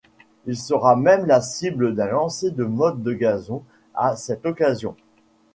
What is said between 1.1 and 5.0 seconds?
la cible d'un lancer de mottes de gazon à cette occasion.